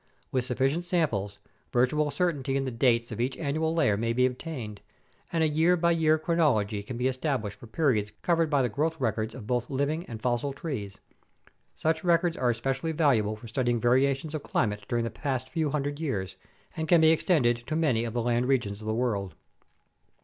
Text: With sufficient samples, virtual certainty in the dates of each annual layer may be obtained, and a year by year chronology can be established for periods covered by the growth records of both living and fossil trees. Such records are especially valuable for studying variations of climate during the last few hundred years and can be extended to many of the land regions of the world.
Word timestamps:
With 0.31 0.45
sufficient 0.45 0.87
samples, 0.87 1.37
virtual 1.71 2.09
certainty 2.09 2.57
in 2.57 2.65
the 2.65 2.71
dates 2.71 3.11
of 3.11 3.21
each 3.21 3.37
annual 3.37 3.75
layer 3.75 3.95
may 3.97 4.13
be 4.13 4.25
obtained, 4.25 4.81
and 5.31 5.43
a 5.43 5.47
year 5.47 5.77
by 5.77 5.91
year 5.91 6.17
chronology 6.17 6.81
can 6.81 6.97
be 6.97 7.07
established 7.07 7.59
for 7.59 7.67
periods 7.67 8.11
covered 8.23 8.49
by 8.49 8.63
the 8.63 8.67
growth 8.69 8.99
records 8.99 9.35
of 9.35 9.45
both 9.45 9.69
living 9.69 10.03
and 10.07 10.19
fossil 10.19 10.53
trees. 10.53 10.97
Such 11.75 12.03
records 12.03 12.35
are 12.35 12.49
especially 12.49 12.93
valuable 12.93 13.35
for 13.35 13.47
studying 13.47 13.79
variations 13.79 14.33
of 14.33 14.41
climate 14.41 14.85
during 14.87 15.03
the 15.03 15.13
last 15.23 15.49
few 15.49 15.69
hundred 15.69 15.99
years 15.99 16.35
and 16.75 16.87
can 16.87 16.99
be 17.01 17.11
extended 17.11 17.57
to 17.67 17.75
many 17.75 18.03
of 18.03 18.13
the 18.15 18.23
land 18.23 18.47
regions 18.47 18.81
of 18.81 18.87
the 18.87 18.95
world. 18.95 19.35